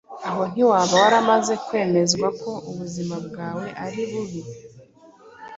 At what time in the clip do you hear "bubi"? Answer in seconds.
4.11-4.41